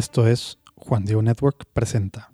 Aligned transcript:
Esto 0.00 0.26
es 0.26 0.58
Juan 0.76 1.04
Diego 1.04 1.20
Network 1.20 1.66
presenta 1.74 2.32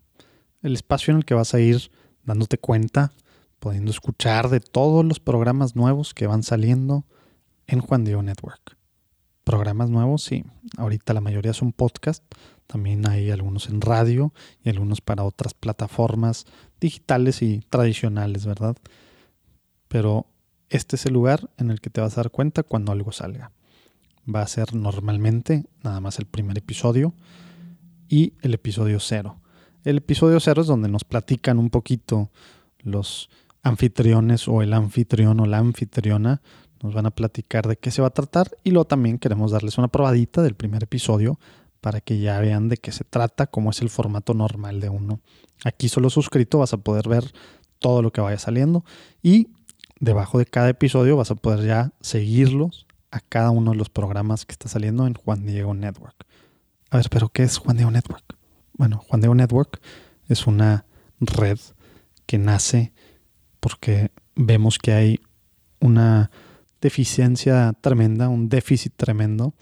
el 0.62 0.74
espacio 0.74 1.10
en 1.10 1.16
el 1.16 1.24
que 1.24 1.34
vas 1.34 1.52
a 1.52 1.58
ir 1.58 1.90
dándote 2.22 2.58
cuenta, 2.58 3.10
pudiendo 3.58 3.90
escuchar 3.90 4.50
de 4.50 4.60
todos 4.60 5.04
los 5.04 5.18
programas 5.18 5.74
nuevos 5.74 6.14
que 6.14 6.28
van 6.28 6.44
saliendo 6.44 7.06
en 7.66 7.80
Juan 7.80 8.04
Diego 8.04 8.22
Network. 8.22 8.76
Programas 9.42 9.90
nuevos, 9.90 10.22
sí, 10.22 10.44
ahorita 10.76 11.12
la 11.12 11.20
mayoría 11.20 11.52
son 11.54 11.72
podcast, 11.72 12.22
también 12.68 13.04
hay 13.08 13.32
algunos 13.32 13.68
en 13.68 13.80
radio 13.80 14.32
y 14.62 14.68
algunos 14.68 15.00
para 15.00 15.24
otras 15.24 15.52
plataformas 15.52 16.46
digitales 16.80 17.42
y 17.42 17.62
tradicionales, 17.68 18.46
¿verdad? 18.46 18.76
Pero 19.88 20.26
este 20.68 20.94
es 20.94 21.04
el 21.06 21.14
lugar 21.14 21.50
en 21.58 21.72
el 21.72 21.80
que 21.80 21.90
te 21.90 22.00
vas 22.00 22.16
a 22.16 22.22
dar 22.22 22.30
cuenta 22.30 22.62
cuando 22.62 22.92
algo 22.92 23.10
salga. 23.10 23.50
Va 24.32 24.42
a 24.42 24.46
ser 24.46 24.72
normalmente 24.72 25.64
nada 25.82 25.98
más 25.98 26.20
el 26.20 26.26
primer 26.26 26.56
episodio 26.58 27.12
y 28.08 28.34
el 28.42 28.54
episodio 28.54 29.00
cero. 29.00 29.40
El 29.84 29.98
episodio 29.98 30.40
cero 30.40 30.62
es 30.62 30.66
donde 30.66 30.88
nos 30.88 31.04
platican 31.04 31.58
un 31.58 31.70
poquito 31.70 32.30
los 32.80 33.30
anfitriones 33.62 34.48
o 34.48 34.62
el 34.62 34.72
anfitrión 34.72 35.40
o 35.40 35.46
la 35.46 35.58
anfitriona. 35.58 36.42
Nos 36.82 36.94
van 36.94 37.06
a 37.06 37.10
platicar 37.10 37.66
de 37.66 37.76
qué 37.76 37.90
se 37.90 38.02
va 38.02 38.08
a 38.08 38.14
tratar 38.14 38.50
y 38.64 38.70
luego 38.70 38.86
también 38.86 39.18
queremos 39.18 39.50
darles 39.50 39.78
una 39.78 39.88
probadita 39.88 40.42
del 40.42 40.54
primer 40.54 40.84
episodio 40.84 41.38
para 41.80 42.00
que 42.00 42.18
ya 42.18 42.40
vean 42.40 42.68
de 42.68 42.76
qué 42.76 42.92
se 42.92 43.04
trata, 43.04 43.46
cómo 43.46 43.70
es 43.70 43.80
el 43.80 43.90
formato 43.90 44.34
normal 44.34 44.80
de 44.80 44.88
uno. 44.88 45.20
Aquí 45.64 45.88
solo 45.88 46.10
suscrito 46.10 46.58
vas 46.58 46.72
a 46.72 46.78
poder 46.78 47.08
ver 47.08 47.32
todo 47.78 48.02
lo 48.02 48.12
que 48.12 48.20
vaya 48.20 48.38
saliendo 48.38 48.84
y 49.22 49.48
debajo 50.00 50.38
de 50.38 50.46
cada 50.46 50.68
episodio 50.68 51.16
vas 51.16 51.30
a 51.30 51.36
poder 51.36 51.66
ya 51.66 51.92
seguirlos 52.00 52.86
a 53.10 53.20
cada 53.20 53.50
uno 53.50 53.70
de 53.70 53.76
los 53.76 53.88
programas 53.88 54.44
que 54.44 54.52
está 54.52 54.68
saliendo 54.68 55.06
en 55.06 55.14
Juan 55.14 55.46
Diego 55.46 55.74
Network. 55.74 56.26
A 56.90 56.98
ver, 56.98 57.08
pero 57.10 57.28
¿qué 57.28 57.42
es 57.42 57.58
Juan 57.58 57.76
Diego 57.76 57.90
Network? 57.90 58.36
Bueno, 58.74 58.98
Juan 58.98 59.20
Diego 59.20 59.34
Network 59.34 59.80
es 60.28 60.46
una 60.46 60.86
red 61.20 61.58
que 62.26 62.38
nace 62.38 62.92
porque 63.60 64.10
vemos 64.34 64.78
que 64.78 64.92
hay 64.92 65.20
una 65.80 66.30
deficiencia 66.80 67.72
tremenda, 67.80 68.28
un 68.28 68.48
déficit 68.48 68.92
tremendo 68.96 69.54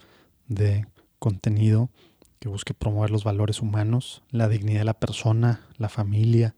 de 0.48 0.86
contenido 1.18 1.90
que 2.38 2.48
busque 2.48 2.74
promover 2.74 3.10
los 3.10 3.24
valores 3.24 3.62
humanos, 3.62 4.22
la 4.30 4.48
dignidad 4.48 4.80
de 4.80 4.84
la 4.84 4.98
persona, 5.00 5.66
la 5.78 5.88
familia, 5.88 6.54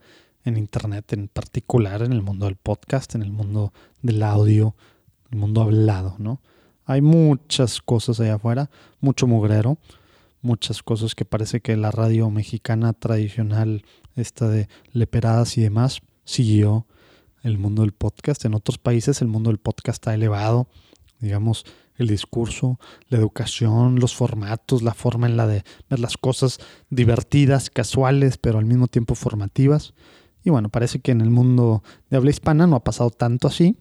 en 0.46 0.56
Internet 0.56 1.12
en 1.12 1.28
particular, 1.28 2.02
en 2.02 2.12
el 2.12 2.22
mundo 2.22 2.46
del 2.46 2.56
podcast, 2.56 3.14
en 3.14 3.22
el 3.22 3.32
mundo 3.32 3.72
del 4.00 4.22
audio, 4.22 4.74
el 5.30 5.38
mundo 5.38 5.62
hablado, 5.62 6.16
¿no? 6.18 6.40
Hay 6.84 7.00
muchas 7.00 7.80
cosas 7.82 8.20
allá 8.20 8.36
afuera, 8.36 8.70
mucho 9.00 9.26
mugrero, 9.26 9.78
muchas 10.46 10.82
cosas 10.82 11.14
que 11.14 11.24
parece 11.24 11.60
que 11.60 11.76
la 11.76 11.90
radio 11.90 12.30
mexicana 12.30 12.92
tradicional, 12.92 13.84
esta 14.14 14.48
de 14.48 14.68
leperadas 14.92 15.58
y 15.58 15.62
demás, 15.62 16.00
siguió 16.24 16.86
el 17.42 17.58
mundo 17.58 17.82
del 17.82 17.92
podcast. 17.92 18.44
En 18.44 18.54
otros 18.54 18.78
países 18.78 19.20
el 19.20 19.28
mundo 19.28 19.50
del 19.50 19.58
podcast 19.58 20.06
ha 20.06 20.14
elevado, 20.14 20.68
digamos, 21.18 21.66
el 21.96 22.06
discurso, 22.06 22.78
la 23.08 23.18
educación, 23.18 23.98
los 23.98 24.14
formatos, 24.14 24.82
la 24.82 24.94
forma 24.94 25.26
en 25.26 25.36
la 25.36 25.46
de 25.46 25.64
ver 25.90 25.98
las 25.98 26.16
cosas 26.16 26.58
divertidas, 26.90 27.68
casuales, 27.68 28.38
pero 28.38 28.58
al 28.58 28.66
mismo 28.66 28.86
tiempo 28.86 29.14
formativas. 29.14 29.94
Y 30.44 30.50
bueno, 30.50 30.68
parece 30.68 31.00
que 31.00 31.10
en 31.10 31.20
el 31.20 31.30
mundo 31.30 31.82
de 32.08 32.18
habla 32.18 32.30
hispana 32.30 32.66
no 32.68 32.76
ha 32.76 32.84
pasado 32.84 33.10
tanto 33.10 33.48
así. 33.48 33.76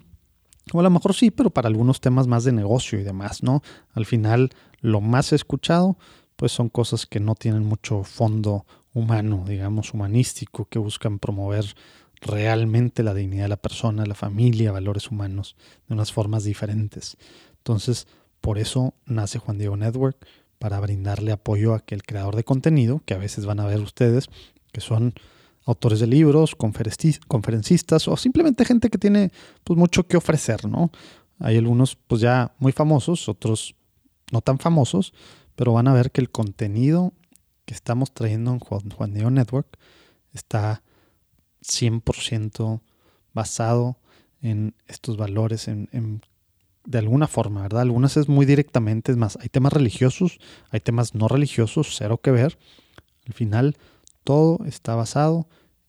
O 0.74 0.80
a 0.80 0.84
lo 0.84 0.90
mejor 0.90 1.14
sí, 1.14 1.30
pero 1.30 1.52
para 1.52 1.68
algunos 1.68 2.02
temas 2.02 2.26
más 2.26 2.44
de 2.44 2.54
negocio 2.54 3.00
y 3.00 3.04
demás, 3.04 3.44
¿no? 3.44 3.62
Al 3.94 4.08
final, 4.08 4.50
lo 4.82 5.00
más 5.00 5.32
escuchado 5.32 5.98
pues 6.36 6.52
son 6.52 6.70
cosas 6.70 7.06
que 7.06 7.20
no 7.20 7.36
tienen 7.36 7.64
mucho 7.64 8.04
fondo 8.04 8.66
humano, 8.94 9.44
digamos, 9.48 9.94
humanístico, 9.94 10.66
que 10.66 10.80
buscan 10.80 11.20
promover 11.20 11.76
realmente 12.22 13.04
la 13.04 13.14
dignidad 13.14 13.44
de 13.44 13.50
la 13.50 13.58
persona, 13.58 14.06
la 14.06 14.16
familia, 14.16 14.72
valores 14.72 15.12
humanos, 15.12 15.56
de 15.88 15.94
unas 15.94 16.12
formas 16.12 16.44
diferentes. 16.44 17.18
Entonces, 17.58 18.08
por 18.42 18.58
eso 18.58 18.94
nace 19.06 19.40
Juan 19.40 19.58
Diego 19.58 19.78
Network, 19.78 20.18
para 20.60 20.80
brindarle 20.80 21.32
apoyo 21.32 21.74
a 21.74 21.78
aquel 21.78 22.04
creador 22.04 22.36
de 22.36 22.44
contenido, 22.44 23.02
que 23.06 23.14
a 23.14 23.18
veces 23.18 23.46
van 23.46 23.60
a 23.60 23.66
ver 23.66 23.82
ustedes, 23.82 24.30
que 24.72 24.82
son 24.82 25.14
autores 25.66 26.00
de 26.00 26.08
libros, 26.08 26.56
conferencistas 26.56 28.08
o 28.08 28.16
simplemente 28.18 28.66
gente 28.66 28.90
que 28.90 28.98
tiene 28.98 29.32
pues 29.64 29.78
mucho 29.78 30.08
que 30.08 30.18
ofrecer, 30.18 30.66
¿no? 30.66 30.92
Hay 31.40 31.58
algunos 31.58 31.96
pues 31.96 32.22
ya 32.22 32.54
muy 32.60 32.72
famosos, 32.72 33.28
otros 33.28 33.76
no 34.32 34.42
tan 34.42 34.60
famosos, 34.60 35.14
pero 35.56 35.74
van 35.74 35.88
a 35.88 35.94
ver 35.94 36.12
que 36.12 36.22
el 36.22 36.30
contenido 36.30 37.14
que 37.66 37.74
estamos 37.74 38.14
trayendo 38.14 38.52
en 38.52 38.60
Juan, 38.60 39.14
Diego 39.14 39.32
Network 39.32 39.78
está 40.34 40.84
100% 41.64 42.82
basado 43.34 43.98
en 44.42 44.76
estos 44.88 45.18
valores, 45.18 45.68
en, 45.68 46.22
de 46.86 46.98
alguna 47.00 47.28
forma, 47.28 47.64
¿verdad? 47.64 47.82
Algunas 47.82 48.18
es 48.18 48.30
muy 48.30 48.46
directamente, 48.46 49.12
es 49.12 49.18
más, 49.18 49.38
hay 49.42 49.50
temas 49.50 49.74
religiosos, 49.74 50.40
hay 50.70 50.80
temas 50.80 51.16
no 51.16 51.28
religiosos, 51.28 51.96
cero 51.98 52.20
que 52.22 52.32
ver. 52.32 52.58
Al 53.26 53.34
final, 53.34 53.78
todo 54.24 54.64
está 54.66 54.96
basado 54.96 55.48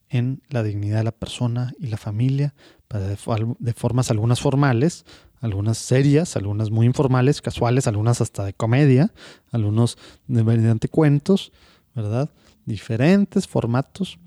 en 0.09 0.43
la 0.48 0.62
dignidad 0.62 0.98
de 0.98 1.04
la 1.04 1.12
persona 1.12 1.75
y 1.78 1.88
la 1.88 1.97
familia, 1.97 2.54
de 2.89 3.73
formas 3.73 4.11
algunas 4.11 4.41
formales, 4.41 5.05
algunas 5.41 5.79
serias, 5.79 6.37
algunas 6.37 6.71
muy 6.71 6.87
informales, 6.87 7.43
casuales, 7.43 7.87
algunas 7.87 8.21
hasta 8.21 8.45
de 8.45 8.55
comedia, 8.55 9.13
algunos 9.51 9.99
mediante 10.27 10.89
cuentos, 10.89 11.53
¿verdad? 11.95 12.31
Diferentes 12.65 13.47
formatos 13.47 14.19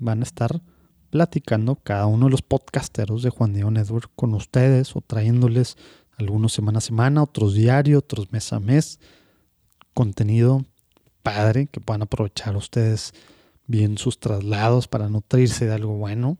van 0.00 0.20
a 0.20 0.24
estar 0.24 0.60
platicando 1.10 1.76
cada 1.76 2.06
uno 2.06 2.26
de 2.26 2.32
los 2.32 2.42
podcasteros 2.42 3.22
de 3.22 3.30
Juan 3.30 3.52
Diego 3.52 3.70
Network 3.70 4.10
con 4.16 4.34
ustedes 4.34 4.94
o 4.96 5.00
trayéndoles 5.00 5.76
algunos 6.18 6.52
semana 6.52 6.78
a 6.78 6.82
semana, 6.82 7.22
otros 7.22 7.54
diario, 7.54 7.98
otros 7.98 8.32
mes 8.32 8.52
a 8.52 8.60
mes, 8.60 9.00
contenido 9.94 10.64
padre 11.22 11.66
que 11.66 11.80
puedan 11.80 12.02
aprovechar 12.02 12.56
ustedes 12.56 13.12
bien 13.66 13.98
sus 13.98 14.20
traslados 14.20 14.88
para 14.88 15.08
nutrirse 15.08 15.66
de 15.66 15.74
algo 15.74 15.96
bueno, 15.96 16.38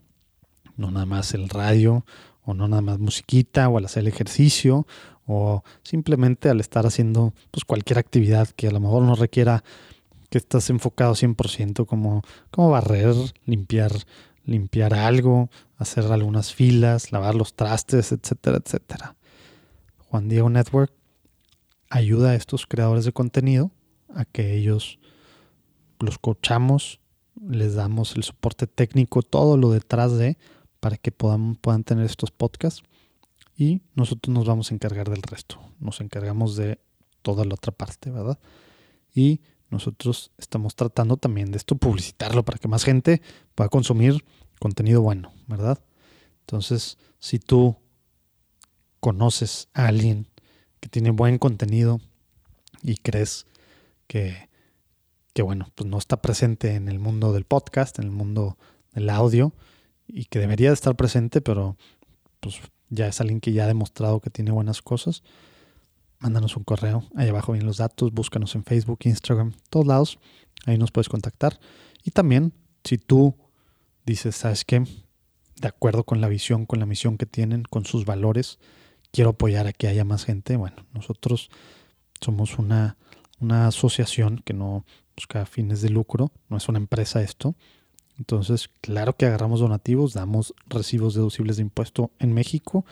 no 0.76 0.90
nada 0.90 1.06
más 1.06 1.34
el 1.34 1.48
radio 1.48 2.04
o 2.44 2.54
no 2.54 2.68
nada 2.68 2.82
más 2.82 2.98
musiquita 2.98 3.68
o 3.68 3.78
al 3.78 3.84
hacer 3.84 4.02
el 4.02 4.08
ejercicio 4.08 4.86
o 5.26 5.62
simplemente 5.82 6.48
al 6.48 6.60
estar 6.60 6.86
haciendo 6.86 7.34
pues 7.50 7.64
cualquier 7.64 7.98
actividad 7.98 8.48
que 8.48 8.68
a 8.68 8.70
lo 8.70 8.80
mejor 8.80 9.02
no 9.02 9.14
requiera 9.16 9.64
que 10.30 10.38
estás 10.38 10.70
enfocado 10.70 11.14
100% 11.14 11.86
como, 11.86 12.22
como 12.50 12.70
barrer, 12.70 13.14
limpiar, 13.44 13.92
limpiar 14.44 14.94
algo, 14.94 15.50
hacer 15.76 16.04
algunas 16.04 16.52
filas, 16.52 17.12
lavar 17.12 17.34
los 17.34 17.54
trastes, 17.54 18.12
etcétera, 18.12 18.58
etcétera. 18.64 19.16
Juan 20.08 20.28
Diego 20.28 20.50
Network 20.50 20.92
ayuda 21.90 22.30
a 22.30 22.34
estos 22.34 22.66
creadores 22.66 23.04
de 23.04 23.12
contenido 23.12 23.70
a 24.14 24.24
que 24.24 24.54
ellos 24.54 24.98
los 26.00 26.18
coachamos, 26.18 27.00
les 27.48 27.74
damos 27.74 28.16
el 28.16 28.22
soporte 28.22 28.66
técnico, 28.66 29.22
todo 29.22 29.56
lo 29.56 29.70
detrás 29.70 30.16
de 30.16 30.36
para 30.80 30.96
que 30.96 31.12
puedan, 31.12 31.56
puedan 31.56 31.84
tener 31.84 32.04
estos 32.04 32.30
podcasts 32.30 32.82
y 33.56 33.80
nosotros 33.94 34.34
nos 34.34 34.46
vamos 34.46 34.70
a 34.70 34.74
encargar 34.74 35.08
del 35.08 35.22
resto. 35.22 35.58
Nos 35.80 36.00
encargamos 36.00 36.56
de 36.56 36.78
toda 37.22 37.44
la 37.44 37.54
otra 37.54 37.72
parte, 37.72 38.10
¿verdad? 38.10 38.38
Y 39.14 39.40
nosotros 39.70 40.30
estamos 40.38 40.76
tratando 40.76 41.16
también 41.16 41.50
de 41.50 41.58
esto 41.58 41.76
publicitarlo 41.76 42.44
para 42.44 42.58
que 42.58 42.68
más 42.68 42.84
gente 42.84 43.22
pueda 43.54 43.68
consumir 43.68 44.24
contenido 44.60 45.02
bueno, 45.02 45.32
¿verdad? 45.46 45.82
Entonces, 46.40 46.98
si 47.18 47.38
tú 47.38 47.76
conoces 49.00 49.68
a 49.74 49.86
alguien 49.86 50.28
que 50.80 50.88
tiene 50.88 51.10
buen 51.10 51.38
contenido 51.38 52.00
y 52.82 52.96
crees 52.96 53.46
que, 54.06 54.48
que 55.32 55.42
bueno, 55.42 55.70
pues 55.74 55.88
no 55.88 55.98
está 55.98 56.22
presente 56.22 56.74
en 56.74 56.88
el 56.88 56.98
mundo 56.98 57.32
del 57.32 57.44
podcast, 57.44 57.98
en 57.98 58.04
el 58.04 58.10
mundo 58.10 58.56
del 58.92 59.10
audio, 59.10 59.52
y 60.08 60.26
que 60.26 60.38
debería 60.38 60.68
de 60.68 60.74
estar 60.74 60.96
presente, 60.96 61.40
pero 61.40 61.76
pues 62.40 62.60
ya 62.88 63.08
es 63.08 63.20
alguien 63.20 63.40
que 63.40 63.52
ya 63.52 63.64
ha 63.64 63.68
demostrado 63.68 64.20
que 64.20 64.30
tiene 64.30 64.50
buenas 64.50 64.82
cosas, 64.82 65.22
mándanos 66.18 66.56
un 66.56 66.64
correo. 66.64 67.04
Ahí 67.16 67.28
abajo 67.28 67.52
vienen 67.52 67.66
los 67.66 67.78
datos, 67.78 68.12
búscanos 68.12 68.54
en 68.54 68.64
Facebook, 68.64 69.00
Instagram, 69.04 69.52
todos 69.70 69.86
lados. 69.86 70.18
Ahí 70.64 70.78
nos 70.78 70.90
puedes 70.90 71.08
contactar. 71.08 71.58
Y 72.04 72.10
también, 72.10 72.52
si 72.84 72.98
tú 72.98 73.34
dices, 74.04 74.36
¿sabes 74.36 74.64
qué? 74.64 74.84
De 75.60 75.68
acuerdo 75.68 76.04
con 76.04 76.20
la 76.20 76.28
visión, 76.28 76.66
con 76.66 76.78
la 76.78 76.86
misión 76.86 77.18
que 77.18 77.26
tienen, 77.26 77.62
con 77.64 77.84
sus 77.84 78.04
valores, 78.04 78.58
quiero 79.12 79.30
apoyar 79.30 79.66
a 79.66 79.72
que 79.72 79.88
haya 79.88 80.04
más 80.04 80.24
gente. 80.24 80.56
Bueno, 80.56 80.76
nosotros 80.92 81.50
somos 82.20 82.58
una, 82.58 82.96
una 83.40 83.66
asociación 83.66 84.42
que 84.44 84.54
no 84.54 84.84
busca 85.16 85.46
fines 85.46 85.80
de 85.80 85.90
lucro, 85.90 86.30
no 86.48 86.56
es 86.56 86.68
una 86.68 86.78
empresa 86.78 87.22
esto. 87.22 87.54
Entonces, 88.18 88.70
claro 88.80 89.16
que 89.16 89.26
agarramos 89.26 89.60
donativos, 89.60 90.14
damos 90.14 90.54
recibos 90.68 91.14
deducibles 91.14 91.56
de 91.56 91.62
impuesto 91.62 92.10
en 92.18 92.32
México 92.32 92.84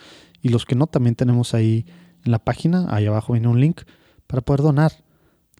y 0.43 0.51
los 0.51 0.67
que 0.67 0.75
no, 0.75 0.87
también 0.87 1.15
tenemos 1.15 1.55
ahí 1.55 1.87
en 2.25 2.33
la 2.33 2.39
página, 2.39 2.87
ahí 2.91 3.07
abajo 3.07 3.33
viene 3.33 3.49
un 3.49 3.61
link 3.61 3.83
para 4.27 4.43
poder 4.43 4.63
donar. 4.63 4.93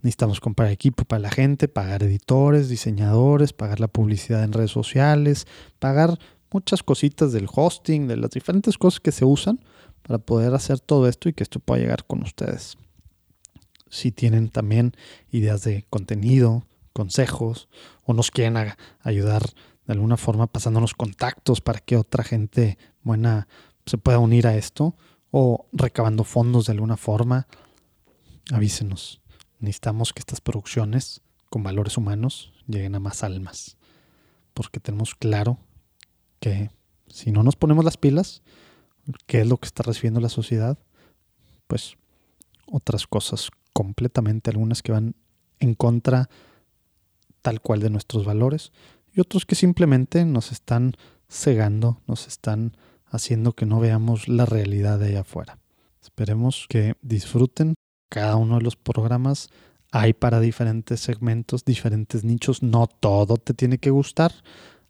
necesitamos 0.03 0.41
comprar 0.41 0.71
equipo 0.71 1.05
para 1.05 1.21
la 1.21 1.31
gente, 1.31 1.67
pagar 1.67 2.03
editores, 2.03 2.69
diseñadores, 2.69 3.55
pagar 3.55 3.81
la 3.81 3.89
publicidad 3.89 4.45
en 4.45 4.53
redes 4.53 4.71
sociales, 4.71 5.47
pagar 5.79 6.19
muchas 6.53 6.83
cositas 6.83 7.33
del 7.33 7.49
hosting, 7.53 8.07
de 8.07 8.17
las 8.17 8.31
diferentes 8.31 8.77
cosas 8.77 9.01
que 9.01 9.13
se 9.13 9.25
usan 9.25 9.61
para 10.03 10.19
poder 10.19 10.55
hacer 10.55 10.81
todo 10.81 11.09
esto 11.09 11.29
y 11.31 11.33
que 11.33 11.43
esto 11.43 11.59
pueda 11.59 11.81
llegar 11.81 12.05
con 12.05 12.23
ustedes. 12.23 12.77
Si 13.89 14.13
tienen 14.13 14.51
también 14.51 14.93
ideas 15.31 15.63
de 15.65 15.87
contenido, 15.89 16.65
consejos 16.95 17.69
o 18.05 18.15
nos 18.15 18.31
quieren 18.31 18.57
ayudar 19.03 19.43
de 19.87 19.93
alguna 19.93 20.17
forma 20.17 20.47
pasándonos 20.47 20.95
contactos 20.95 21.61
para 21.61 21.81
que 21.81 21.99
otra 21.99 22.25
gente 22.25 22.79
buena 23.03 23.49
se 23.85 23.99
pueda 23.99 24.19
unir 24.19 24.47
a 24.47 24.57
esto 24.57 24.97
o 25.31 25.67
recabando 25.73 26.25
fondos 26.25 26.67
de 26.67 26.73
alguna 26.73 26.97
forma, 26.97 27.47
avísenos. 28.53 29.21
Necesitamos 29.59 30.13
que 30.13 30.21
estas 30.21 30.41
producciones 30.41 31.21
con 31.51 31.63
valores 31.63 31.99
humanos 31.99 32.53
lleguen 32.67 32.95
a 32.95 33.01
más 33.01 33.23
almas, 33.23 33.77
porque 34.55 34.81
tenemos 34.81 35.15
claro 35.15 35.59
que 36.41 36.71
si 37.09 37.31
no 37.31 37.43
nos 37.43 37.57
ponemos 37.57 37.85
las 37.85 37.97
pilas, 37.97 38.43
¿qué 39.27 39.41
es 39.41 39.47
lo 39.47 39.59
que 39.59 39.67
está 39.67 39.83
recibiendo 39.83 40.21
la 40.21 40.29
sociedad? 40.29 40.79
Pues 41.67 41.97
otras 42.67 43.07
cosas 43.07 43.51
completamente, 43.73 44.51
algunas 44.51 44.83
que 44.83 44.93
van 44.93 45.15
en 45.59 45.75
contra 45.75 46.29
tal 47.45 47.61
cual 47.61 47.81
de 47.81 47.91
nuestros 47.91 48.25
valores 48.25 48.73
y 49.13 49.21
otros 49.21 49.45
que 49.45 49.55
simplemente 49.55 50.25
nos 50.25 50.51
están 50.51 50.95
cegando, 51.29 52.01
nos 52.07 52.27
están 52.27 52.75
haciendo 53.05 53.53
que 53.53 53.67
no 53.67 53.81
veamos 53.81 54.29
la 54.29 54.47
realidad 54.47 54.99
de 54.99 55.09
allá 55.09 55.21
afuera. 55.21 55.59
Esperemos 56.03 56.65
que 56.71 56.95
disfruten 57.03 57.75
cada 58.09 58.37
uno 58.37 58.57
de 58.57 58.63
los 58.63 58.77
programas. 58.77 59.51
Hay 59.93 60.15
para 60.15 60.41
diferentes 60.41 61.01
segmentos, 61.01 61.67
diferentes 61.67 62.25
nichos. 62.25 62.63
No 62.63 62.87
todo 62.87 63.37
te 63.37 63.53
tiene 63.53 63.77
que 63.77 63.91
gustar. 63.91 64.33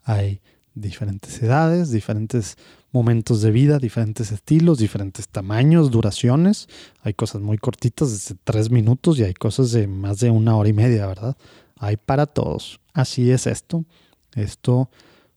Hay 0.05 0.41
diferentes 0.75 1.43
edades, 1.43 1.91
diferentes 1.91 2.57
momentos 2.93 3.43
de 3.43 3.51
vida, 3.51 3.79
diferentes 3.79 4.31
estilos, 4.31 4.79
diferentes 4.79 5.29
tamaños, 5.29 5.91
duraciones. 5.91 6.69
Hay 7.03 7.15
cosas 7.15 7.43
muy 7.43 7.59
cortitas, 7.59 8.13
desde 8.13 8.37
tres 8.45 8.71
minutos, 8.71 9.19
y 9.19 9.25
hay 9.25 9.35
cosas 9.35 9.73
de 9.73 9.89
más 9.89 10.21
de 10.21 10.31
una 10.31 10.57
hora 10.57 10.69
y 10.69 10.73
media, 10.73 11.07
¿verdad? 11.07 11.37
Hay 11.85 11.97
para 11.97 12.27
todos. 12.27 12.81
Así 12.93 13.31
es 13.31 13.47
esto. 13.47 13.85
Esto 14.35 14.91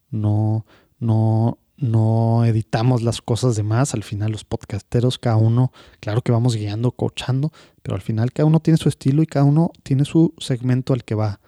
no, 0.09 0.65
no, 0.99 1.57
no 1.75 2.45
editamos 2.45 3.01
las 3.03 3.21
cosas 3.21 3.55
de 3.55 3.63
más. 3.63 3.93
Al 3.93 4.03
final 4.03 4.31
los 4.31 4.45
podcasteros, 4.45 5.17
cada 5.17 5.35
uno, 5.35 5.71
claro 5.99 6.21
que 6.21 6.31
vamos 6.31 6.55
guiando, 6.55 6.91
coachando, 6.91 7.51
pero 7.83 7.95
al 7.95 8.01
final 8.01 8.31
cada 8.31 8.47
uno 8.47 8.59
tiene 8.59 8.77
su 8.77 8.89
estilo 8.89 9.21
y 9.21 9.27
cada 9.27 9.45
uno 9.45 9.71
tiene 9.83 10.05
su 10.05 10.33
segmento 10.37 10.93
al 10.93 11.03
que 11.03 11.15
va. 11.15 11.39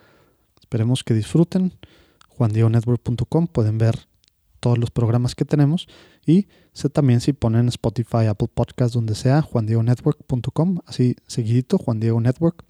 Esperemos 0.60 1.04
que 1.04 1.14
disfruten. 1.14 1.74
JuanDiegoNetwork.com 2.38 3.48
pueden 3.48 3.78
ver 3.78 4.08
todos 4.60 4.78
los 4.78 4.92
programas 4.92 5.36
que 5.36 5.46
tenemos 5.46 5.88
y 6.26 6.48
sé 6.74 6.90
también 6.90 7.22
si 7.22 7.34
ponen 7.34 7.68
Spotify, 7.70 8.26
Apple 8.28 8.50
Podcast, 8.54 8.94
donde 8.94 9.16
sea, 9.16 9.42
JuanDiegoNetwork.com, 9.42 10.80
así 10.86 11.16
seguidito, 11.28 11.78
Juan 11.78 12.00
Diego 12.00 12.20
Network, 12.22 12.66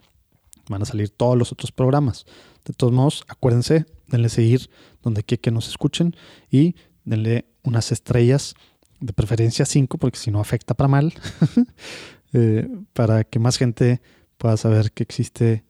van 0.69 0.83
a 0.83 0.85
salir 0.85 1.09
todos 1.09 1.37
los 1.37 1.51
otros 1.51 1.71
programas. 1.71 2.25
De 2.63 2.73
todos 2.73 2.93
modos, 2.93 3.25
acuérdense, 3.27 3.85
denle 4.07 4.29
seguir 4.29 4.69
donde 5.03 5.23
quiera 5.23 5.41
que 5.41 5.51
nos 5.51 5.67
escuchen 5.67 6.15
y 6.49 6.75
denle 7.03 7.45
unas 7.63 7.91
estrellas, 7.91 8.55
de 8.99 9.13
preferencia 9.13 9.65
5, 9.65 9.97
porque 9.97 10.19
si 10.19 10.31
no 10.31 10.39
afecta 10.39 10.73
para 10.73 10.89
mal, 10.89 11.13
eh, 12.33 12.67
para 12.93 13.23
que 13.23 13.39
más 13.39 13.57
gente 13.57 14.01
pueda 14.37 14.57
saber 14.57 14.91
que 14.91 15.03
existe 15.03 15.63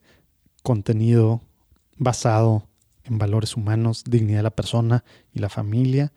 contenido 0.62 1.40
basado 1.96 2.66
en 3.04 3.18
valores 3.18 3.56
humanos, 3.56 4.04
dignidad 4.04 4.38
de 4.38 4.44
la 4.44 4.50
persona 4.50 5.04
y 5.32 5.38
la 5.38 5.48
familia 5.48 6.12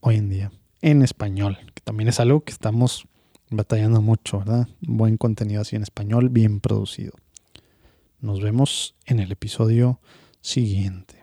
hoy 0.00 0.16
en 0.16 0.28
día, 0.28 0.52
en 0.80 1.02
español, 1.02 1.58
que 1.74 1.82
también 1.82 2.08
es 2.08 2.20
algo 2.20 2.40
que 2.40 2.52
estamos 2.52 3.06
batallando 3.50 4.00
mucho, 4.00 4.38
¿verdad? 4.40 4.68
Buen 4.80 5.16
contenido 5.16 5.62
así 5.62 5.76
en 5.76 5.82
español, 5.82 6.28
bien 6.28 6.60
producido. 6.60 7.12
Nos 8.20 8.40
vemos 8.40 8.96
en 9.06 9.20
el 9.20 9.30
episodio 9.30 10.00
siguiente. 10.40 11.17